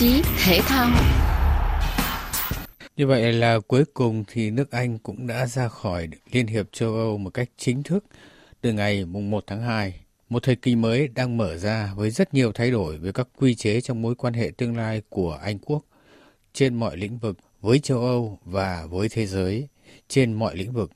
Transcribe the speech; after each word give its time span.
chí, 0.00 0.22
thể 0.44 0.60
thao. 0.62 0.90
Như 2.96 3.06
vậy 3.06 3.32
là 3.32 3.58
cuối 3.68 3.84
cùng 3.94 4.24
thì 4.28 4.50
nước 4.50 4.70
Anh 4.70 4.98
cũng 4.98 5.26
đã 5.26 5.46
ra 5.46 5.68
khỏi 5.68 6.08
Liên 6.32 6.46
hiệp 6.46 6.72
châu 6.72 6.94
Âu 6.94 7.18
một 7.18 7.30
cách 7.30 7.48
chính 7.56 7.82
thức 7.82 8.04
từ 8.60 8.72
ngày 8.72 9.04
mùng 9.04 9.30
1 9.30 9.44
tháng 9.46 9.62
2. 9.62 10.00
Một 10.28 10.42
thời 10.42 10.56
kỳ 10.56 10.76
mới 10.76 11.08
đang 11.08 11.36
mở 11.36 11.56
ra 11.56 11.92
với 11.96 12.10
rất 12.10 12.34
nhiều 12.34 12.52
thay 12.52 12.70
đổi 12.70 12.98
về 12.98 13.12
các 13.12 13.28
quy 13.36 13.54
chế 13.54 13.80
trong 13.80 14.02
mối 14.02 14.14
quan 14.14 14.34
hệ 14.34 14.50
tương 14.56 14.76
lai 14.76 15.02
của 15.08 15.38
Anh 15.42 15.58
quốc 15.58 15.84
trên 16.52 16.74
mọi 16.74 16.96
lĩnh 16.96 17.18
vực 17.18 17.38
với 17.60 17.78
châu 17.78 17.98
Âu 17.98 18.38
và 18.44 18.86
với 18.90 19.08
thế 19.08 19.26
giới 19.26 19.68
trên 20.08 20.32
mọi 20.32 20.56
lĩnh 20.56 20.72
vực. 20.72 20.90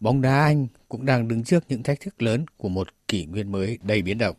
Bóng 0.00 0.22
đá 0.22 0.40
Anh 0.44 0.66
cũng 0.88 1.06
đang 1.06 1.28
đứng 1.28 1.44
trước 1.44 1.64
những 1.68 1.82
thách 1.82 2.00
thức 2.00 2.22
lớn 2.22 2.44
của 2.56 2.68
một 2.68 2.88
kỷ 3.08 3.24
nguyên 3.24 3.52
mới 3.52 3.78
đầy 3.82 4.02
biến 4.02 4.18
động. 4.18 4.36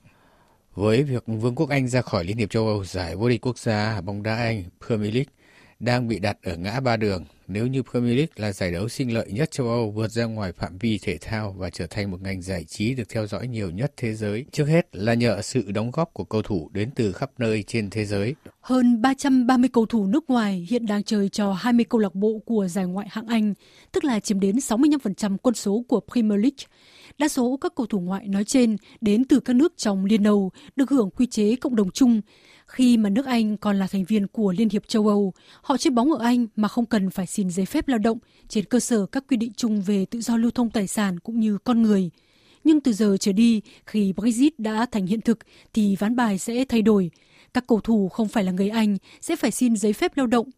Với 0.79 1.03
việc 1.03 1.23
Vương 1.27 1.55
quốc 1.55 1.69
Anh 1.69 1.87
ra 1.87 2.01
khỏi 2.01 2.23
Liên 2.23 2.37
hiệp 2.37 2.49
châu 2.49 2.67
Âu, 2.67 2.85
giải 2.85 3.15
vô 3.15 3.29
địch 3.29 3.41
quốc 3.41 3.57
gia 3.57 4.01
bóng 4.01 4.23
đá 4.23 4.35
Anh 4.35 4.63
Premier 4.87 5.13
League 5.13 5.31
đang 5.79 6.07
bị 6.07 6.19
đặt 6.19 6.37
ở 6.43 6.55
ngã 6.55 6.79
ba 6.79 6.97
đường 6.97 7.25
nếu 7.47 7.67
như 7.67 7.83
Premier 7.91 8.17
League 8.17 8.33
là 8.35 8.51
giải 8.51 8.71
đấu 8.71 8.89
sinh 8.89 9.13
lợi 9.13 9.31
nhất 9.31 9.51
châu 9.51 9.67
Âu 9.67 9.91
vượt 9.91 10.11
ra 10.11 10.25
ngoài 10.25 10.51
phạm 10.51 10.77
vi 10.77 10.99
thể 11.01 11.17
thao 11.21 11.51
và 11.51 11.69
trở 11.69 11.87
thành 11.87 12.11
một 12.11 12.21
ngành 12.21 12.41
giải 12.41 12.63
trí 12.63 12.93
được 12.95 13.09
theo 13.09 13.27
dõi 13.27 13.47
nhiều 13.47 13.69
nhất 13.69 13.93
thế 13.97 14.13
giới. 14.13 14.45
Trước 14.51 14.65
hết 14.65 14.95
là 14.95 15.13
nhờ 15.13 15.41
sự 15.41 15.71
đóng 15.71 15.91
góp 15.91 16.13
của 16.13 16.23
cầu 16.23 16.41
thủ 16.41 16.69
đến 16.73 16.89
từ 16.95 17.11
khắp 17.11 17.31
nơi 17.37 17.63
trên 17.63 17.89
thế 17.89 18.05
giới. 18.05 18.35
Hơn 18.69 19.01
330 19.01 19.69
cầu 19.73 19.85
thủ 19.85 20.05
nước 20.05 20.29
ngoài 20.29 20.67
hiện 20.69 20.85
đang 20.85 21.03
chơi 21.03 21.29
cho 21.29 21.53
20 21.53 21.85
câu 21.89 21.99
lạc 21.99 22.15
bộ 22.15 22.41
của 22.45 22.67
giải 22.67 22.85
ngoại 22.85 23.07
hạng 23.11 23.27
Anh, 23.27 23.53
tức 23.91 24.03
là 24.03 24.19
chiếm 24.19 24.39
đến 24.39 24.55
65% 24.55 25.37
quân 25.37 25.55
số 25.55 25.83
của 25.87 25.99
Premier 26.11 26.39
League. 26.39 26.65
Đa 27.17 27.27
số 27.27 27.57
các 27.61 27.75
cầu 27.75 27.85
thủ 27.85 27.99
ngoại 27.99 28.27
nói 28.27 28.43
trên 28.43 28.77
đến 29.01 29.25
từ 29.25 29.39
các 29.39 29.55
nước 29.55 29.73
trong 29.77 30.05
Liên 30.05 30.23
Âu, 30.23 30.51
được 30.75 30.89
hưởng 30.89 31.09
quy 31.09 31.25
chế 31.25 31.55
cộng 31.55 31.75
đồng 31.75 31.91
chung. 31.91 32.21
Khi 32.67 32.97
mà 32.97 33.09
nước 33.09 33.25
Anh 33.25 33.57
còn 33.57 33.79
là 33.79 33.87
thành 33.87 34.03
viên 34.03 34.27
của 34.27 34.53
Liên 34.57 34.69
hiệp 34.69 34.87
châu 34.87 35.07
Âu, 35.07 35.33
họ 35.61 35.77
chơi 35.77 35.91
bóng 35.91 36.11
ở 36.11 36.25
Anh 36.25 36.47
mà 36.55 36.67
không 36.67 36.85
cần 36.85 37.09
phải 37.09 37.27
xin 37.27 37.49
giấy 37.49 37.65
phép 37.65 37.87
lao 37.87 37.99
động 37.99 38.17
trên 38.47 38.65
cơ 38.65 38.79
sở 38.79 39.05
các 39.05 39.23
quy 39.27 39.37
định 39.37 39.51
chung 39.55 39.81
về 39.81 40.05
tự 40.05 40.21
do 40.21 40.37
lưu 40.37 40.51
thông 40.51 40.69
tài 40.69 40.87
sản 40.87 41.19
cũng 41.19 41.39
như 41.39 41.57
con 41.57 41.81
người. 41.81 42.09
Nhưng 42.63 42.81
từ 42.81 42.93
giờ 42.93 43.17
trở 43.19 43.31
đi, 43.31 43.61
khi 43.85 44.13
Brexit 44.13 44.59
đã 44.59 44.85
thành 44.91 45.05
hiện 45.05 45.21
thực 45.21 45.39
thì 45.73 45.95
ván 45.95 46.15
bài 46.15 46.37
sẽ 46.37 46.65
thay 46.65 46.81
đổi. 46.81 47.11
Các 47.53 47.67
cầu 47.67 47.79
thủ 47.81 48.09
không 48.09 48.27
phải 48.27 48.43
là 48.43 48.51
người 48.51 48.69
Anh 48.69 48.97
sẽ 49.21 49.35
phải 49.35 49.51
xin 49.51 49.75
giấy 49.75 49.93
phép 49.93 50.17
lao 50.17 50.27
động. 50.27 50.49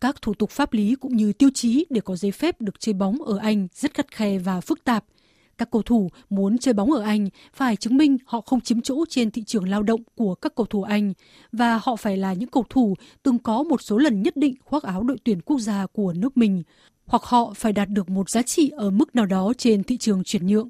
Các 0.00 0.22
thủ 0.22 0.34
tục 0.34 0.50
pháp 0.50 0.72
lý 0.72 0.94
cũng 0.94 1.16
như 1.16 1.32
tiêu 1.32 1.50
chí 1.54 1.86
để 1.90 2.00
có 2.00 2.16
giấy 2.16 2.32
phép 2.32 2.60
được 2.60 2.80
chơi 2.80 2.92
bóng 2.92 3.22
ở 3.22 3.38
Anh 3.38 3.68
rất 3.74 3.94
khắt 3.94 4.10
khe 4.10 4.38
và 4.38 4.60
phức 4.60 4.84
tạp– 4.84 5.04
các 5.58 5.70
cầu 5.70 5.82
thủ 5.82 6.10
muốn 6.30 6.58
chơi 6.58 6.74
bóng 6.74 6.92
ở 6.92 7.02
Anh 7.02 7.28
phải 7.54 7.76
chứng 7.76 7.96
minh 7.96 8.16
họ 8.26 8.40
không 8.40 8.60
chiếm 8.60 8.80
chỗ 8.80 9.04
trên 9.08 9.30
thị 9.30 9.44
trường 9.44 9.68
lao 9.68 9.82
động 9.82 10.00
của 10.14 10.34
các 10.34 10.54
cầu 10.54 10.66
thủ 10.66 10.82
Anh 10.82 11.12
và 11.52 11.80
họ 11.82 11.96
phải 11.96 12.16
là 12.16 12.32
những 12.32 12.48
cầu 12.48 12.64
thủ 12.70 12.94
từng 13.22 13.38
có 13.38 13.62
một 13.62 13.82
số 13.82 13.98
lần 13.98 14.22
nhất 14.22 14.36
định 14.36 14.54
khoác 14.64 14.82
áo 14.82 15.02
đội 15.02 15.18
tuyển 15.24 15.40
quốc 15.40 15.58
gia 15.58 15.86
của 15.86 16.12
nước 16.12 16.36
mình, 16.36 16.62
hoặc 17.06 17.22
họ 17.22 17.52
phải 17.56 17.72
đạt 17.72 17.88
được 17.88 18.10
một 18.10 18.30
giá 18.30 18.42
trị 18.42 18.70
ở 18.76 18.90
mức 18.90 19.14
nào 19.14 19.26
đó 19.26 19.52
trên 19.58 19.82
thị 19.82 19.96
trường 19.96 20.24
chuyển 20.24 20.46
nhượng. 20.46 20.68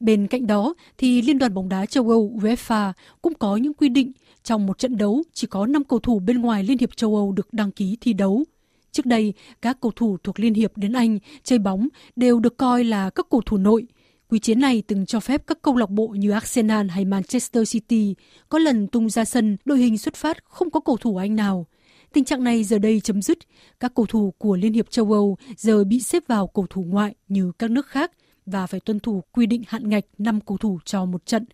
Bên 0.00 0.26
cạnh 0.26 0.46
đó 0.46 0.74
thì 0.98 1.22
Liên 1.22 1.38
đoàn 1.38 1.54
bóng 1.54 1.68
đá 1.68 1.86
châu 1.86 2.10
Âu 2.10 2.32
UEFA 2.42 2.92
cũng 3.22 3.34
có 3.34 3.56
những 3.56 3.74
quy 3.74 3.88
định 3.88 4.12
trong 4.42 4.66
một 4.66 4.78
trận 4.78 4.96
đấu 4.96 5.22
chỉ 5.32 5.46
có 5.46 5.66
5 5.66 5.84
cầu 5.84 5.98
thủ 5.98 6.18
bên 6.18 6.40
ngoài 6.40 6.64
Liên 6.64 6.78
hiệp 6.78 6.96
châu 6.96 7.16
Âu 7.16 7.32
được 7.32 7.52
đăng 7.52 7.70
ký 7.70 7.96
thi 8.00 8.12
đấu. 8.12 8.44
Trước 8.92 9.06
đây, 9.06 9.34
các 9.62 9.80
cầu 9.80 9.92
thủ 9.96 10.16
thuộc 10.24 10.40
Liên 10.40 10.54
hiệp 10.54 10.76
đến 10.76 10.92
Anh 10.92 11.18
chơi 11.42 11.58
bóng 11.58 11.88
đều 12.16 12.40
được 12.40 12.56
coi 12.56 12.84
là 12.84 13.10
các 13.10 13.26
cầu 13.30 13.40
thủ 13.46 13.56
nội– 13.56 13.86
Quy 14.30 14.38
chế 14.38 14.54
này 14.54 14.82
từng 14.86 15.06
cho 15.06 15.20
phép 15.20 15.42
các 15.46 15.62
câu 15.62 15.76
lạc 15.76 15.90
bộ 15.90 16.08
như 16.08 16.30
Arsenal 16.30 16.86
hay 16.88 17.04
Manchester 17.04 17.72
City 17.72 18.14
có 18.48 18.58
lần 18.58 18.86
tung 18.86 19.10
ra 19.10 19.24
sân 19.24 19.56
đội 19.64 19.78
hình 19.78 19.98
xuất 19.98 20.14
phát 20.14 20.44
không 20.44 20.70
có 20.70 20.80
cầu 20.80 20.96
thủ 20.96 21.16
Anh 21.16 21.36
nào. 21.36 21.66
Tình 22.12 22.24
trạng 22.24 22.44
này 22.44 22.64
giờ 22.64 22.78
đây 22.78 23.00
chấm 23.00 23.22
dứt. 23.22 23.38
Các 23.80 23.92
cầu 23.94 24.06
thủ 24.06 24.34
của 24.38 24.56
Liên 24.56 24.72
hiệp 24.72 24.90
châu 24.90 25.12
Âu 25.12 25.36
giờ 25.56 25.84
bị 25.84 26.00
xếp 26.00 26.22
vào 26.28 26.46
cầu 26.46 26.66
thủ 26.70 26.84
ngoại 26.88 27.14
như 27.28 27.52
các 27.58 27.70
nước 27.70 27.86
khác 27.86 28.12
và 28.50 28.66
phải 28.66 28.80
tuân 28.80 29.00
thủ 29.00 29.22
quy 29.32 29.46
định 29.46 29.62
hạn 29.68 29.88
ngạch 29.88 30.04
5 30.18 30.40
cầu 30.40 30.56
thủ 30.56 30.78
cho 30.84 31.04
một 31.04 31.26
trận. 31.26 31.44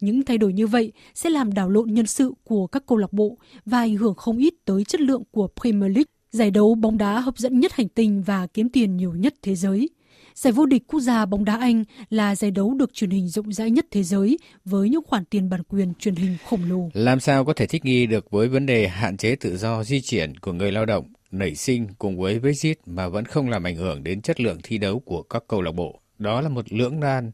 Những 0.00 0.22
thay 0.22 0.38
đổi 0.38 0.52
như 0.52 0.66
vậy 0.66 0.92
sẽ 1.14 1.30
làm 1.30 1.54
đảo 1.54 1.70
lộn 1.70 1.94
nhân 1.94 2.06
sự 2.06 2.32
của 2.44 2.66
các 2.66 2.82
câu 2.86 2.98
lạc 2.98 3.12
bộ 3.12 3.38
và 3.66 3.78
ảnh 3.78 3.96
hưởng 3.96 4.14
không 4.14 4.38
ít 4.38 4.54
tới 4.64 4.84
chất 4.84 5.00
lượng 5.00 5.22
của 5.30 5.48
Premier 5.60 5.96
League, 5.96 6.10
giải 6.30 6.50
đấu 6.50 6.74
bóng 6.74 6.98
đá 6.98 7.20
hấp 7.20 7.38
dẫn 7.38 7.60
nhất 7.60 7.72
hành 7.72 7.88
tinh 7.88 8.22
và 8.22 8.46
kiếm 8.46 8.68
tiền 8.68 8.96
nhiều 8.96 9.14
nhất 9.14 9.34
thế 9.42 9.54
giới. 9.54 9.88
Giải 10.34 10.52
vô 10.52 10.66
địch 10.66 10.82
quốc 10.86 11.00
gia 11.00 11.26
bóng 11.26 11.44
đá 11.44 11.56
Anh 11.56 11.84
là 12.10 12.36
giải 12.36 12.50
đấu 12.50 12.74
được 12.74 12.94
truyền 12.94 13.10
hình 13.10 13.28
rộng 13.28 13.52
rãi 13.52 13.70
nhất 13.70 13.86
thế 13.90 14.02
giới 14.02 14.38
với 14.64 14.88
những 14.88 15.02
khoản 15.06 15.24
tiền 15.24 15.48
bản 15.48 15.62
quyền 15.62 15.94
truyền 15.94 16.14
hình 16.14 16.36
khổng 16.48 16.70
lồ. 16.70 16.90
Làm 16.94 17.20
sao 17.20 17.44
có 17.44 17.52
thể 17.52 17.66
thích 17.66 17.84
nghi 17.84 18.06
được 18.06 18.30
với 18.30 18.48
vấn 18.48 18.66
đề 18.66 18.88
hạn 18.88 19.16
chế 19.16 19.36
tự 19.36 19.56
do 19.56 19.84
di 19.84 20.00
chuyển 20.00 20.36
của 20.36 20.52
người 20.52 20.72
lao 20.72 20.86
động 20.86 21.04
nảy 21.30 21.54
sinh 21.54 21.86
cùng 21.98 22.18
với 22.18 22.38
Brexit 22.38 22.78
mà 22.86 23.08
vẫn 23.08 23.24
không 23.24 23.48
làm 23.48 23.64
ảnh 23.66 23.76
hưởng 23.76 24.04
đến 24.04 24.22
chất 24.22 24.40
lượng 24.40 24.58
thi 24.62 24.78
đấu 24.78 25.00
của 25.00 25.22
các 25.22 25.44
câu 25.48 25.62
lạc 25.62 25.72
bộ. 25.72 26.00
Đó 26.18 26.40
là 26.40 26.48
một 26.48 26.72
lưỡng 26.72 27.00
nan. 27.00 27.30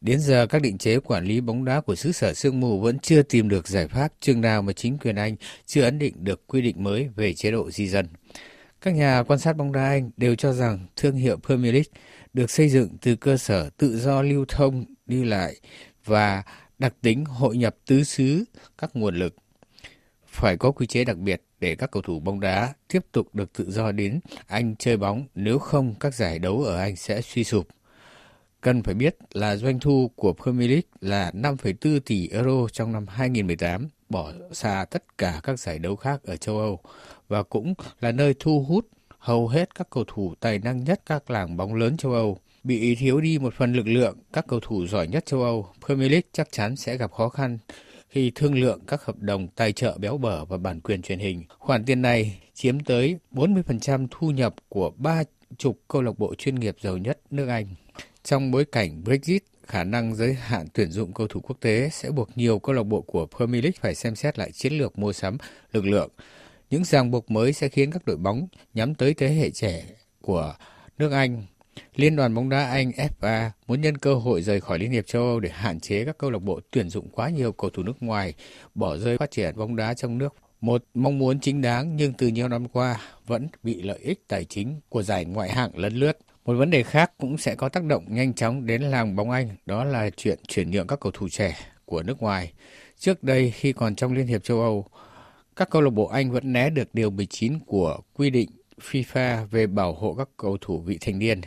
Đến 0.00 0.20
giờ 0.20 0.46
các 0.46 0.62
định 0.62 0.78
chế 0.78 0.98
quản 1.00 1.24
lý 1.24 1.40
bóng 1.40 1.64
đá 1.64 1.80
của 1.80 1.94
xứ 1.94 2.12
sở 2.12 2.34
sương 2.34 2.60
mù 2.60 2.80
vẫn 2.80 2.98
chưa 2.98 3.22
tìm 3.22 3.48
được 3.48 3.68
giải 3.68 3.88
pháp 3.88 4.12
chừng 4.20 4.40
nào 4.40 4.62
mà 4.62 4.72
chính 4.72 4.98
quyền 4.98 5.16
Anh 5.16 5.36
chưa 5.66 5.82
ấn 5.82 5.98
định 5.98 6.14
được 6.24 6.46
quy 6.46 6.62
định 6.62 6.84
mới 6.84 7.08
về 7.16 7.34
chế 7.34 7.50
độ 7.50 7.70
di 7.70 7.88
dân. 7.88 8.08
Các 8.80 8.94
nhà 8.94 9.22
quan 9.22 9.38
sát 9.38 9.56
bóng 9.56 9.72
đá 9.72 9.88
Anh 9.88 10.10
đều 10.16 10.34
cho 10.34 10.52
rằng 10.52 10.86
thương 10.96 11.16
hiệu 11.16 11.36
Premier 11.46 11.72
League 11.72 11.90
được 12.32 12.50
xây 12.50 12.68
dựng 12.68 12.88
từ 13.02 13.16
cơ 13.16 13.36
sở 13.36 13.70
tự 13.76 13.98
do 13.98 14.22
lưu 14.22 14.44
thông 14.48 14.84
đi 15.06 15.24
lại 15.24 15.56
và 16.04 16.42
đặc 16.78 16.94
tính 17.02 17.24
hội 17.24 17.56
nhập 17.56 17.76
tứ 17.86 18.04
xứ 18.04 18.44
các 18.78 18.90
nguồn 18.94 19.16
lực. 19.16 19.36
Phải 20.26 20.56
có 20.56 20.70
quy 20.70 20.86
chế 20.86 21.04
đặc 21.04 21.16
biệt 21.16 21.42
để 21.60 21.74
các 21.74 21.90
cầu 21.90 22.02
thủ 22.02 22.20
bóng 22.20 22.40
đá 22.40 22.74
tiếp 22.88 23.06
tục 23.12 23.34
được 23.34 23.52
tự 23.52 23.70
do 23.70 23.92
đến 23.92 24.20
Anh 24.46 24.76
chơi 24.78 24.96
bóng, 24.96 25.26
nếu 25.34 25.58
không 25.58 25.94
các 26.00 26.14
giải 26.14 26.38
đấu 26.38 26.62
ở 26.62 26.78
Anh 26.78 26.96
sẽ 26.96 27.20
suy 27.20 27.44
sụp. 27.44 27.68
Cần 28.60 28.82
phải 28.82 28.94
biết 28.94 29.16
là 29.32 29.56
doanh 29.56 29.80
thu 29.80 30.10
của 30.16 30.32
Premier 30.42 30.70
League 30.70 30.88
là 31.00 31.30
5,4 31.34 32.00
tỷ 32.00 32.28
euro 32.28 32.68
trong 32.72 32.92
năm 32.92 33.06
2018, 33.08 33.88
bỏ 34.08 34.32
xa 34.52 34.84
tất 34.90 35.18
cả 35.18 35.40
các 35.42 35.58
giải 35.58 35.78
đấu 35.78 35.96
khác 35.96 36.20
ở 36.24 36.36
châu 36.36 36.58
Âu 36.58 36.80
và 37.28 37.42
cũng 37.42 37.74
là 38.00 38.12
nơi 38.12 38.34
thu 38.38 38.64
hút 38.68 38.86
hầu 39.18 39.48
hết 39.48 39.74
các 39.74 39.90
cầu 39.90 40.04
thủ 40.06 40.34
tài 40.40 40.58
năng 40.58 40.84
nhất 40.84 41.00
các 41.06 41.30
làng 41.30 41.56
bóng 41.56 41.74
lớn 41.74 41.96
châu 41.96 42.12
Âu. 42.12 42.38
Bị 42.64 42.94
thiếu 42.94 43.20
đi 43.20 43.38
một 43.38 43.54
phần 43.54 43.72
lực 43.72 43.86
lượng, 43.86 44.18
các 44.32 44.44
cầu 44.48 44.60
thủ 44.60 44.86
giỏi 44.86 45.08
nhất 45.08 45.26
châu 45.26 45.42
Âu, 45.42 45.66
Premier 45.86 46.10
League 46.10 46.28
chắc 46.32 46.48
chắn 46.52 46.76
sẽ 46.76 46.96
gặp 46.96 47.12
khó 47.12 47.28
khăn 47.28 47.58
khi 48.08 48.32
thương 48.34 48.54
lượng 48.54 48.80
các 48.86 49.04
hợp 49.04 49.18
đồng 49.18 49.48
tài 49.48 49.72
trợ 49.72 49.98
béo 49.98 50.18
bở 50.18 50.44
và 50.44 50.56
bản 50.56 50.80
quyền 50.80 51.02
truyền 51.02 51.18
hình. 51.18 51.44
Khoản 51.58 51.84
tiền 51.84 52.02
này 52.02 52.40
chiếm 52.54 52.80
tới 52.80 53.18
40% 53.32 54.06
thu 54.10 54.30
nhập 54.30 54.54
của 54.68 54.90
ba 54.96 55.22
chục 55.58 55.80
câu 55.88 56.02
lạc 56.02 56.18
bộ 56.18 56.34
chuyên 56.34 56.54
nghiệp 56.54 56.76
giàu 56.80 56.96
nhất 56.96 57.18
nước 57.30 57.48
Anh. 57.48 57.66
Trong 58.28 58.50
bối 58.50 58.64
cảnh 58.64 59.04
Brexit, 59.04 59.42
khả 59.66 59.84
năng 59.84 60.14
giới 60.14 60.34
hạn 60.34 60.66
tuyển 60.72 60.90
dụng 60.90 61.12
cầu 61.12 61.26
thủ 61.26 61.40
quốc 61.40 61.56
tế 61.60 61.88
sẽ 61.92 62.10
buộc 62.10 62.38
nhiều 62.38 62.58
câu 62.58 62.74
lạc 62.74 62.82
bộ 62.82 63.00
của 63.00 63.26
Premier 63.36 63.64
League 63.64 63.78
phải 63.80 63.94
xem 63.94 64.14
xét 64.14 64.38
lại 64.38 64.52
chiến 64.52 64.72
lược 64.72 64.98
mua 64.98 65.12
sắm 65.12 65.36
lực 65.72 65.84
lượng. 65.84 66.10
Những 66.70 66.84
ràng 66.84 67.10
buộc 67.10 67.30
mới 67.30 67.52
sẽ 67.52 67.68
khiến 67.68 67.90
các 67.90 68.04
đội 68.04 68.16
bóng 68.16 68.48
nhắm 68.74 68.94
tới 68.94 69.14
thế 69.14 69.28
hệ 69.28 69.50
trẻ 69.50 69.84
của 70.20 70.54
nước 70.98 71.12
Anh. 71.12 71.42
Liên 71.96 72.16
đoàn 72.16 72.34
bóng 72.34 72.48
đá 72.48 72.70
Anh 72.70 72.90
FA 72.90 73.50
muốn 73.66 73.80
nhân 73.80 73.98
cơ 73.98 74.14
hội 74.14 74.42
rời 74.42 74.60
khỏi 74.60 74.78
Liên 74.78 74.90
hiệp 74.90 75.06
châu 75.06 75.22
Âu 75.22 75.40
để 75.40 75.50
hạn 75.52 75.80
chế 75.80 76.04
các 76.04 76.18
câu 76.18 76.30
lạc 76.30 76.42
bộ 76.42 76.60
tuyển 76.70 76.90
dụng 76.90 77.08
quá 77.08 77.28
nhiều 77.28 77.52
cầu 77.52 77.70
thủ 77.70 77.82
nước 77.82 78.02
ngoài, 78.02 78.34
bỏ 78.74 78.96
rơi 78.96 79.18
phát 79.18 79.30
triển 79.30 79.56
bóng 79.56 79.76
đá 79.76 79.94
trong 79.94 80.18
nước. 80.18 80.34
Một 80.60 80.84
mong 80.94 81.18
muốn 81.18 81.40
chính 81.40 81.62
đáng 81.62 81.96
nhưng 81.96 82.12
từ 82.12 82.26
nhiều 82.26 82.48
năm 82.48 82.68
qua 82.68 83.00
vẫn 83.26 83.48
bị 83.62 83.82
lợi 83.82 83.98
ích 83.98 84.28
tài 84.28 84.44
chính 84.44 84.80
của 84.88 85.02
giải 85.02 85.24
ngoại 85.24 85.50
hạng 85.50 85.78
lấn 85.78 85.94
lướt. 85.94 86.18
Một 86.48 86.54
vấn 86.54 86.70
đề 86.70 86.82
khác 86.82 87.12
cũng 87.18 87.38
sẽ 87.38 87.54
có 87.54 87.68
tác 87.68 87.84
động 87.84 88.04
nhanh 88.08 88.34
chóng 88.34 88.66
đến 88.66 88.82
làng 88.82 89.16
bóng 89.16 89.30
Anh, 89.30 89.48
đó 89.66 89.84
là 89.84 90.10
chuyện 90.10 90.38
chuyển 90.48 90.70
nhượng 90.70 90.86
các 90.86 91.00
cầu 91.00 91.12
thủ 91.12 91.28
trẻ 91.28 91.58
của 91.84 92.02
nước 92.02 92.22
ngoài. 92.22 92.52
Trước 92.98 93.22
đây 93.22 93.50
khi 93.50 93.72
còn 93.72 93.94
trong 93.94 94.12
Liên 94.12 94.26
hiệp 94.26 94.44
châu 94.44 94.60
Âu, 94.60 94.86
các 95.56 95.70
câu 95.70 95.82
lạc 95.82 95.90
bộ 95.90 96.06
Anh 96.06 96.30
vẫn 96.30 96.52
né 96.52 96.70
được 96.70 96.94
điều 96.94 97.10
19 97.10 97.58
của 97.66 97.98
quy 98.14 98.30
định 98.30 98.50
FIFA 98.80 99.46
về 99.46 99.66
bảo 99.66 99.94
hộ 99.94 100.14
các 100.14 100.28
cầu 100.36 100.56
thủ 100.60 100.78
vị 100.78 100.98
thành 101.00 101.18
niên. 101.18 101.40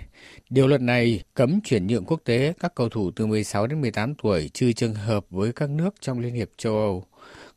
Điều 0.50 0.68
luật 0.68 0.82
này 0.82 1.24
cấm 1.34 1.62
chuyển 1.64 1.88
nhượng 1.88 2.06
quốc 2.06 2.22
tế 2.26 2.54
các 2.60 2.76
cầu 2.76 2.90
thủ 2.90 3.12
từ 3.16 3.26
16 3.26 3.68
đến 3.68 3.82
18 3.82 4.16
tuổi 4.16 4.50
trừ 4.54 4.74
trường 4.74 4.94
hợp 4.94 5.26
với 5.30 5.54
các 5.54 5.70
nước 5.70 5.96
trong 6.00 6.20
Liên 6.20 6.34
hiệp 6.34 6.50
châu 6.58 6.74
Âu. 6.78 7.06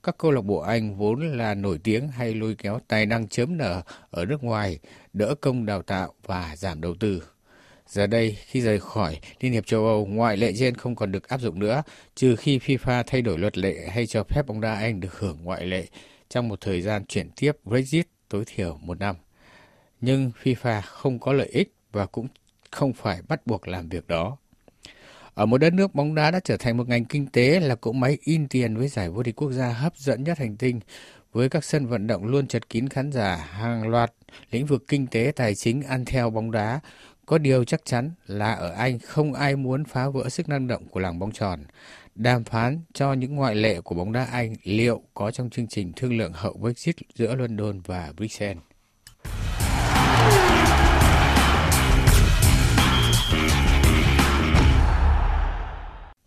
Các 0.03 0.19
câu 0.19 0.31
lạc 0.31 0.45
bộ 0.45 0.59
Anh 0.59 0.97
vốn 0.97 1.37
là 1.37 1.55
nổi 1.55 1.79
tiếng 1.85 2.09
hay 2.09 2.35
lôi 2.35 2.55
kéo 2.55 2.79
tài 2.89 3.07
năng 3.07 3.29
chớm 3.29 3.57
nở 3.57 3.83
ở 4.11 4.25
nước 4.25 4.45
ngoài, 4.45 4.79
đỡ 5.13 5.35
công 5.41 5.67
đào 5.67 5.83
tạo 5.83 6.15
và 6.27 6.57
giảm 6.57 6.81
đầu 6.81 6.95
tư. 7.01 7.23
Giờ 7.95 8.07
đây, 8.07 8.37
khi 8.47 8.61
rời 8.61 8.81
khỏi 8.81 9.19
Liên 9.41 9.53
hiệp 9.53 9.67
châu 9.67 9.87
Âu, 9.87 10.07
ngoại 10.07 10.37
lệ 10.37 10.53
trên 10.59 10.75
không 10.75 10.97
còn 10.97 11.13
được 11.13 11.29
áp 11.29 11.41
dụng 11.41 11.59
nữa, 11.59 11.83
trừ 12.15 12.37
khi 12.37 12.59
FIFA 12.59 13.03
thay 13.07 13.23
đổi 13.23 13.39
luật 13.39 13.59
lệ 13.59 13.89
hay 13.89 14.07
cho 14.07 14.25
phép 14.25 14.47
bóng 14.47 14.61
đá 14.61 14.75
Anh 14.75 15.01
được 15.01 15.19
hưởng 15.19 15.39
ngoại 15.43 15.67
lệ 15.67 15.87
trong 16.29 16.49
một 16.49 16.61
thời 16.61 16.81
gian 16.81 17.05
chuyển 17.05 17.31
tiếp 17.37 17.53
Brexit 17.65 18.07
tối 18.29 18.45
thiểu 18.47 18.79
một 18.83 19.01
năm. 19.01 19.17
Nhưng 20.01 20.31
FIFA 20.43 20.81
không 20.83 21.19
có 21.19 21.33
lợi 21.33 21.49
ích 21.49 21.75
và 21.93 22.07
cũng 22.07 22.29
không 22.71 22.93
phải 22.93 23.21
bắt 23.29 23.47
buộc 23.47 23.69
làm 23.69 23.89
việc 23.89 24.07
đó. 24.07 24.37
Ở 25.35 25.47
một 25.47 25.59
đất 25.59 25.73
nước 25.73 25.95
bóng 25.95 26.15
đá 26.15 26.31
đã 26.31 26.41
trở 26.45 26.57
thành 26.57 26.77
một 26.77 26.89
ngành 26.89 27.05
kinh 27.05 27.27
tế 27.27 27.61
là 27.61 27.75
cỗ 27.75 27.93
máy 27.93 28.19
in 28.23 28.49
tiền 28.49 28.77
với 28.77 28.89
giải 28.89 29.11
vô 29.11 29.23
địch 29.23 29.37
quốc 29.37 29.53
gia 29.53 29.69
hấp 29.69 29.97
dẫn 29.97 30.25
nhất 30.25 30.39
hành 30.39 30.57
tinh 30.57 30.81
với 31.33 31.49
các 31.49 31.65
sân 31.65 31.87
vận 31.87 32.07
động 32.07 32.25
luôn 32.25 32.47
chật 32.47 32.69
kín 32.69 32.89
khán 32.89 33.13
giả, 33.13 33.37
hàng 33.37 33.89
loạt 33.89 34.13
lĩnh 34.51 34.67
vực 34.67 34.85
kinh 34.89 35.07
tế 35.07 35.33
tài 35.37 35.55
chính 35.55 35.83
ăn 35.83 36.05
theo 36.05 36.31
bóng 36.31 36.51
đá. 36.51 36.81
Có 37.27 37.39
điều 37.39 37.65
chắc 37.65 37.85
chắn 37.85 38.11
là 38.27 38.53
ở 38.53 38.71
Anh 38.71 38.99
không 38.99 39.33
ai 39.33 39.57
muốn 39.57 39.85
phá 39.85 40.09
vỡ 40.09 40.29
sức 40.29 40.49
năng 40.49 40.67
động 40.67 40.89
của 40.89 41.01
làng 41.01 41.19
bóng 41.19 41.33
tròn. 41.33 41.65
Đàm 42.15 42.45
phán 42.45 42.81
cho 42.93 43.13
những 43.13 43.35
ngoại 43.35 43.55
lệ 43.55 43.81
của 43.81 43.95
bóng 43.95 44.13
đá 44.13 44.25
Anh 44.25 44.55
liệu 44.65 45.03
có 45.15 45.31
trong 45.31 45.51
chương 45.51 45.67
trình 45.67 45.93
thương 45.97 46.19
lượng 46.19 46.33
hậu 46.35 46.53
Brexit 46.53 46.97
giữa 47.15 47.35
London 47.35 47.81
và 47.81 48.13
Bruxelles. 48.17 48.63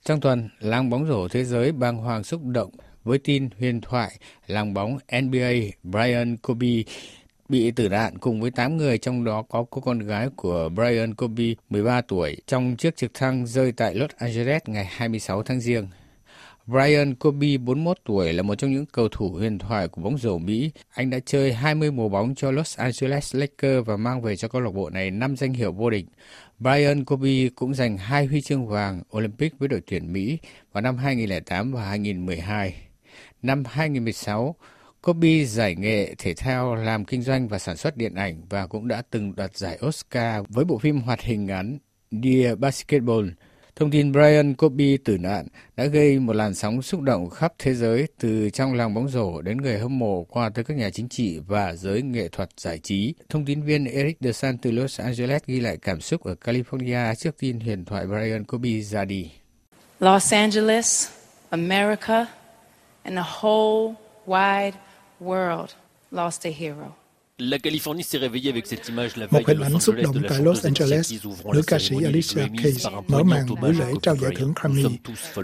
Trong 0.03 0.21
tuần, 0.21 0.49
làng 0.59 0.89
bóng 0.89 1.07
rổ 1.07 1.27
thế 1.27 1.43
giới 1.43 1.71
bàng 1.71 1.97
hoàng 1.97 2.23
xúc 2.23 2.41
động 2.43 2.71
với 3.03 3.19
tin 3.19 3.49
huyền 3.59 3.81
thoại 3.81 4.11
làng 4.47 4.73
bóng 4.73 4.97
NBA 5.21 5.51
Brian 5.83 6.37
Kobe 6.37 6.83
bị 7.49 7.71
tử 7.71 7.89
nạn 7.89 8.17
cùng 8.17 8.41
với 8.41 8.51
8 8.51 8.77
người 8.77 8.97
trong 8.97 9.23
đó 9.23 9.41
có 9.41 9.65
cô 9.69 9.81
con 9.81 9.99
gái 9.99 10.29
của 10.35 10.69
Brian 10.69 11.15
Kobe 11.15 11.43
13 11.69 12.01
tuổi 12.01 12.37
trong 12.47 12.75
chiếc 12.75 12.95
trực 12.95 13.13
thăng 13.13 13.47
rơi 13.47 13.71
tại 13.71 13.95
Los 13.95 14.11
Angeles 14.17 14.61
ngày 14.65 14.85
26 14.85 15.43
tháng 15.43 15.59
Giêng. 15.59 15.87
Brian 16.65 17.15
Kobe 17.15 17.57
41 17.57 17.97
tuổi 18.05 18.33
là 18.33 18.43
một 18.43 18.55
trong 18.55 18.71
những 18.71 18.85
cầu 18.85 19.07
thủ 19.11 19.29
huyền 19.29 19.59
thoại 19.59 19.87
của 19.87 20.01
bóng 20.01 20.17
rổ 20.17 20.37
Mỹ. 20.37 20.71
Anh 20.89 21.09
đã 21.09 21.19
chơi 21.25 21.53
20 21.53 21.91
mùa 21.91 22.09
bóng 22.09 22.35
cho 22.35 22.51
Los 22.51 22.77
Angeles 22.77 23.35
Lakers 23.35 23.87
và 23.87 23.97
mang 23.97 24.21
về 24.21 24.35
cho 24.35 24.47
câu 24.47 24.61
lạc 24.61 24.71
bộ 24.71 24.89
này 24.89 25.11
5 25.11 25.35
danh 25.35 25.53
hiệu 25.53 25.71
vô 25.71 25.89
địch. 25.89 26.05
Brian 26.59 27.05
Kobe 27.05 27.49
cũng 27.55 27.73
giành 27.73 27.97
hai 27.97 28.25
huy 28.25 28.41
chương 28.41 28.67
vàng 28.67 29.01
Olympic 29.17 29.59
với 29.59 29.67
đội 29.67 29.81
tuyển 29.87 30.13
Mỹ 30.13 30.37
vào 30.71 30.81
năm 30.81 30.97
2008 30.97 31.71
và 31.71 31.83
2012. 31.83 32.75
Năm 33.41 33.63
2016, 33.65 34.55
Kobe 35.03 35.43
giải 35.43 35.75
nghệ 35.75 36.15
thể 36.17 36.33
thao 36.33 36.75
làm 36.75 37.05
kinh 37.05 37.21
doanh 37.21 37.47
và 37.47 37.59
sản 37.59 37.77
xuất 37.77 37.97
điện 37.97 38.15
ảnh 38.15 38.41
và 38.49 38.67
cũng 38.67 38.87
đã 38.87 39.01
từng 39.09 39.35
đoạt 39.35 39.57
giải 39.57 39.79
Oscar 39.85 40.45
với 40.49 40.65
bộ 40.65 40.77
phim 40.77 41.01
hoạt 41.01 41.21
hình 41.21 41.45
ngắn 41.45 41.77
Dear 42.11 42.57
Basketball. 42.57 43.27
Thông 43.75 43.91
tin 43.91 44.11
Brian 44.11 44.55
Kobe 44.55 44.97
tử 45.05 45.17
nạn 45.17 45.47
đã 45.75 45.85
gây 45.85 46.19
một 46.19 46.35
làn 46.35 46.53
sóng 46.53 46.81
xúc 46.81 47.01
động 47.01 47.29
khắp 47.29 47.53
thế 47.59 47.73
giới 47.73 48.07
từ 48.19 48.49
trong 48.49 48.73
làng 48.73 48.93
bóng 48.93 49.09
rổ 49.09 49.41
đến 49.41 49.57
người 49.57 49.79
hâm 49.79 49.99
mộ 49.99 50.23
qua 50.23 50.49
tới 50.49 50.63
các 50.63 50.77
nhà 50.77 50.89
chính 50.89 51.09
trị 51.09 51.39
và 51.47 51.75
giới 51.75 52.01
nghệ 52.01 52.27
thuật 52.27 52.49
giải 52.57 52.79
trí. 52.79 53.13
Thông 53.29 53.45
tin 53.45 53.61
viên 53.61 53.85
Eric 53.85 54.17
DeSan 54.19 54.57
từ 54.57 54.71
Los 54.71 54.99
Angeles 55.01 55.41
ghi 55.45 55.59
lại 55.59 55.77
cảm 55.81 56.01
xúc 56.01 56.23
ở 56.23 56.35
California 56.45 57.15
trước 57.15 57.35
tin 57.39 57.59
huyền 57.59 57.85
thoại 57.85 58.05
Brian 58.07 58.43
Kobe 58.43 58.79
ra 58.81 59.05
đi. 59.05 59.31
Los 59.99 60.33
Angeles, 60.33 61.09
America, 61.49 62.25
and 63.03 63.15
the 63.15 63.23
whole 63.41 63.93
wide 64.25 64.71
world 65.19 65.69
lost 66.11 66.45
a 66.45 66.49
hero. 66.49 66.95
La 67.39 67.59
Californie 67.59 68.03
s'est 68.03 68.17
réveillée 68.17 68.49
avec 68.49 68.65
cette 68.65 68.89
image 68.89 69.15
la 69.15 69.27
Một 69.31 69.45
veille 69.45 69.61
à 69.61 69.67
hình 69.67 69.73
Los 69.73 69.75
ảnh 69.75 69.79
xúc 69.79 69.95
Angeles 69.95 70.03
động 70.03 70.15
de 70.15 70.21
la 70.21 70.29
tại 70.29 70.41
Los 70.41 70.65
Angeles, 70.65 71.13
nữ 71.53 71.61
ca 71.67 71.79
sĩ 71.79 71.95
Alicia 72.03 72.47
Keys 72.63 72.87
mở 73.07 73.23
màn 73.23 73.45
buổi 73.61 73.73
lễ 73.73 73.93
trao 74.01 74.15
giải 74.15 74.31
thưởng 74.35 74.53
Grammy 74.55 74.85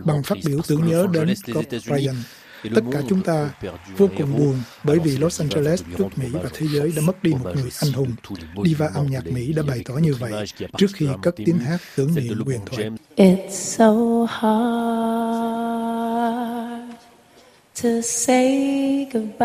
bằng 0.06 0.24
phát 0.24 0.38
biểu 0.46 0.60
tưởng 0.68 0.82
Los 0.82 0.90
nhớ 0.92 1.08
đến 1.14 1.34
Kobe 1.54 1.62
États-Unis 1.62 1.90
Bryant. 1.90 2.18
et 2.64 2.70
le 2.70 2.76
Tất 2.76 2.82
cả 2.92 3.00
monde 3.00 3.10
chúng 3.10 3.22
ta 3.22 3.50
vô 3.98 4.10
cùng 4.18 4.38
buồn 4.38 4.56
bởi 4.84 5.00
vì 5.00 5.18
Los 5.18 5.42
Angeles, 5.42 5.84
nước 5.98 6.08
Mỹ 6.16 6.28
và 6.32 6.50
thế 6.54 6.68
giới 6.74 6.94
đã 6.96 7.02
mất 7.02 7.24
đi 7.24 7.32
một 7.32 7.52
người 7.56 7.70
anh 7.82 7.92
hùng. 7.92 8.16
Diva 8.66 8.90
âm 8.94 9.08
nhạc 9.08 9.28
Mỹ 9.28 9.54
đã 9.54 9.64
bày 9.64 9.82
tỏ 9.86 9.94
như 9.94 10.14
vậy 10.14 10.32
trước 10.78 10.88
khi 10.94 11.08
cất 11.22 11.36
tiếng 11.38 11.60
hát 11.60 11.82
tưởng 11.96 12.16
niệm 12.16 12.42
huyền 12.46 12.60
thoại. 12.66 12.90
It's 13.16 13.50
so 13.50 13.94
hard 14.30 15.13
to 17.84 18.02
say 18.02 19.04
goodbye 19.12 19.44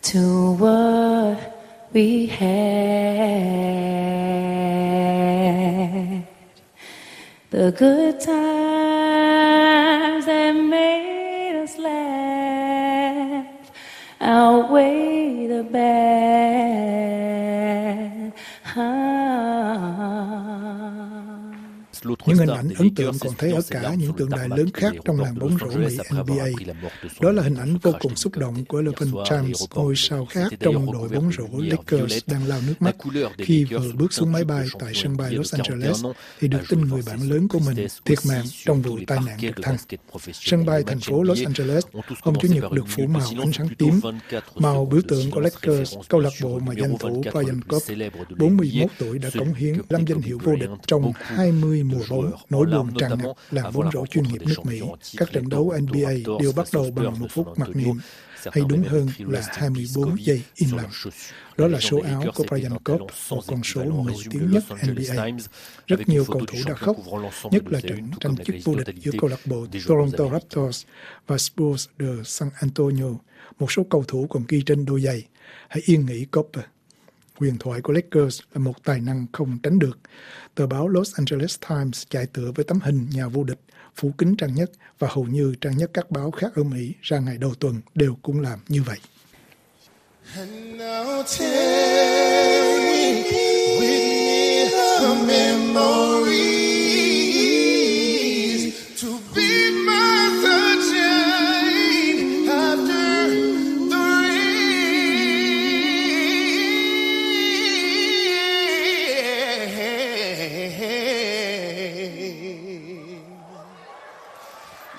to 0.00 0.52
what 0.52 1.38
we 1.92 2.24
had. 2.24 2.56
The 7.50 7.70
good 7.72 8.18
times 8.18 8.61
Những 22.26 22.38
hình 22.38 22.48
ảnh 22.48 22.68
ấn 22.78 22.94
tượng 22.94 23.14
còn 23.20 23.32
thấy 23.38 23.52
ở 23.52 23.60
cả 23.70 23.94
những 23.94 24.16
tượng 24.16 24.30
đài 24.30 24.48
lớn 24.48 24.70
khác 24.74 24.92
trong 25.04 25.20
làng 25.20 25.38
bóng 25.38 25.58
rổ 25.60 25.66
Mỹ 25.66 25.98
NBA. 26.10 26.46
Đó 27.20 27.32
là 27.32 27.42
hình 27.42 27.54
ảnh 27.54 27.76
vô 27.82 27.92
cùng 28.00 28.16
xúc 28.16 28.36
động 28.36 28.64
của 28.64 28.82
LeBron 28.82 29.10
James, 29.10 29.66
ngôi 29.74 29.96
sao 29.96 30.26
khác 30.30 30.52
trong 30.60 30.92
đội 30.92 31.08
bóng 31.08 31.32
rổ 31.32 31.44
Lakers 31.58 32.18
đang 32.26 32.46
lao 32.46 32.60
nước 32.66 32.74
mắt 32.82 32.96
khi 33.38 33.64
vừa 33.64 33.92
bước 33.92 34.12
xuống 34.12 34.32
máy 34.32 34.44
bay 34.44 34.66
tại 34.78 34.92
sân 34.94 35.16
bay 35.16 35.30
Los 35.32 35.54
Angeles 35.54 36.02
41 36.02 36.16
ans 36.16 36.16
thì 36.40 36.48
được 36.48 36.60
tin 36.68 36.80
người 36.80 37.02
bạn 37.06 37.30
lớn 37.30 37.48
của 37.48 37.58
mình 37.58 37.86
thiệt 38.04 38.18
mạng 38.28 38.44
trong 38.64 38.82
vụ 38.82 38.98
tai 39.06 39.18
nạn 39.26 39.38
trực 39.40 39.56
thăng. 39.62 39.76
Sân 40.32 40.66
bay 40.66 40.82
thành 40.86 41.00
phố 41.00 41.22
Los 41.22 41.38
Angeles 41.44 41.84
hôm 42.20 42.34
Chủ 42.40 42.48
nhật 42.48 42.72
được 42.72 42.84
phủ 42.88 43.06
màu 43.06 43.28
ánh 43.38 43.52
sáng 43.52 43.68
tím 43.78 44.00
24 44.02 44.62
màu 44.62 44.86
biểu 44.86 45.00
tượng 45.08 45.30
của 45.30 45.40
Lakers, 45.40 45.94
câu 46.08 46.20
lạc 46.20 46.32
bộ 46.42 46.58
mà 46.58 46.74
danh 46.78 46.98
thủ 46.98 47.22
24, 47.24 47.44
Brian 47.44 47.62
Cobb, 47.62 47.82
célèbre 47.86 48.18
de 48.28 48.34
41 48.38 48.72
l'NBA, 48.72 48.94
tuổi 48.98 49.18
đã 49.18 49.28
cống 49.38 49.54
hiến 49.54 49.74
que 49.74 49.82
5 49.90 50.04
prit 50.04 50.08
danh 50.08 50.20
hiệu 50.20 50.38
vô 50.42 50.56
địch 50.56 50.70
trong 50.86 51.02
Beaucoup 51.02 51.16
20 51.22 51.78
de 51.78 51.82
mùa 51.82 52.04
joueurs 52.12 52.36
nỗi 52.50 52.66
buồn 52.66 52.94
tràn 52.98 53.10
ngập 53.10 53.20
bóng 53.20 53.36
la 53.50 53.62
rổ 53.62 53.82
rencontre 53.82 54.00
chuyên 54.10 54.24
nghiệp 54.24 54.42
nước 54.46 54.66
Mỹ. 54.66 54.80
Các 55.16 55.32
trận 55.32 55.48
đấu 55.48 55.74
NBA 55.80 56.12
đều 56.40 56.52
bắt 56.56 56.66
đầu 56.72 56.90
bằng 56.90 57.20
một 57.20 57.26
phút 57.30 57.58
mặc 57.58 57.68
niệm, 57.74 57.96
hay 58.52 58.64
đúng 58.68 58.82
hơn 58.82 59.08
là 59.18 59.40
Rest 59.40 59.50
in 59.60 59.74
peace, 59.74 59.92
24 59.94 60.04
Kobe 60.04 60.22
giây 60.22 60.42
im 60.54 60.76
lặng. 60.76 60.90
Đó 61.56 61.68
là 61.68 61.80
số 61.80 62.00
áo 62.00 62.22
của 62.34 62.44
Brian 62.50 62.78
Cobb, 62.84 63.00
một 63.30 63.42
con 63.46 63.62
số 63.62 63.84
nổi 63.84 64.22
tiếng 64.30 64.50
nhất 64.50 64.64
NBA. 64.70 65.24
Times, 65.24 65.46
Rất 65.86 66.08
nhiều 66.08 66.24
cầu 66.28 66.42
thủ 66.46 66.58
đã 66.66 66.74
khóc, 66.74 66.96
nhất 67.50 67.62
là 67.66 67.80
trận 67.80 68.10
tranh 68.20 68.36
chức 68.44 68.56
vô 68.64 68.74
địch 68.74 68.96
giữa 68.98 69.12
câu 69.18 69.30
lạc 69.30 69.40
bộ 69.44 69.66
Toronto. 69.88 70.28
Raptors 70.32 70.84
và 71.26 71.38
Spurs 71.38 71.88
de 71.98 72.06
San 72.24 72.48
Antonio. 72.60 73.08
Một 73.58 73.72
số 73.72 73.82
cầu 73.90 74.04
thủ 74.08 74.26
còn 74.30 74.44
ghi 74.48 74.62
trên 74.66 74.84
đôi 74.84 75.00
giày. 75.00 75.26
Hãy 75.68 75.82
yên 75.86 76.06
nghỉ 76.06 76.24
Cobb. 76.24 76.56
Huyền 77.34 77.56
thoại 77.60 77.80
của 77.80 77.92
Lakers 77.92 78.40
là 78.54 78.58
một 78.58 78.84
tài 78.84 79.00
năng 79.00 79.26
không 79.32 79.58
tránh 79.62 79.78
được. 79.78 79.98
Tờ 80.54 80.66
báo 80.66 80.88
Los 80.88 81.14
Angeles 81.14 81.58
Times 81.68 82.02
chạy 82.08 82.26
tựa 82.26 82.52
với 82.54 82.64
tấm 82.64 82.78
hình 82.82 83.06
nhà 83.12 83.28
vô 83.28 83.44
địch, 83.44 83.60
phủ 83.96 84.12
kính 84.18 84.36
trang 84.36 84.54
nhất 84.54 84.70
và 84.98 85.08
hầu 85.10 85.24
như 85.24 85.54
trang 85.60 85.76
nhất 85.76 85.90
các 85.94 86.10
báo 86.10 86.30
khác 86.30 86.54
ở 86.54 86.62
Mỹ 86.62 86.92
ra 87.02 87.18
ngày 87.18 87.38
đầu 87.38 87.54
tuần 87.54 87.80
đều 87.94 88.16
cũng 88.22 88.40
làm 88.40 88.58
như 88.68 88.82
vậy. 88.82 88.98
And 90.36 90.80
now 90.80 91.22
take 91.22 93.41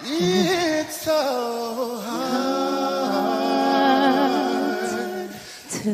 It's 0.05 1.05
so 1.05 2.01
hard 2.01 2.53
to 5.71 5.91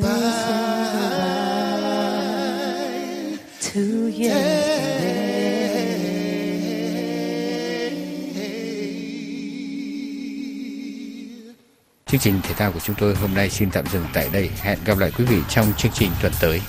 to 3.62 3.82
Chương 12.06 12.20
trình 12.20 12.42
thể 12.44 12.54
thao 12.54 12.72
của 12.72 12.80
chúng 12.80 12.96
tôi 13.00 13.16
hôm 13.16 13.34
nay 13.34 13.50
xin 13.50 13.72
tạm 13.72 13.86
dừng 13.88 14.06
tại 14.14 14.30
đây. 14.34 14.50
Hẹn 14.62 14.80
gặp 14.86 14.98
lại 14.98 15.12
quý 15.18 15.26
vị 15.26 15.38
trong 15.50 15.74
chương 15.78 15.92
trình 15.92 16.12
tuần 16.22 16.34
tới. 16.42 16.62